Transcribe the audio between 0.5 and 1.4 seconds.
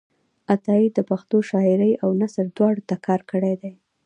عطایي د پښتو